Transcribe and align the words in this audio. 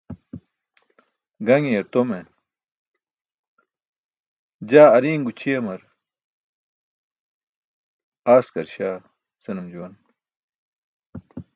Gaṅiyar 1.45 1.85
tome, 1.93 2.19
"jaa 4.69 4.89
ari̇n 4.95 5.23
gućʰiyamar 5.25 5.81
askarśaa" 8.33 8.97
senum 9.43 9.67
juwan. 9.71 9.93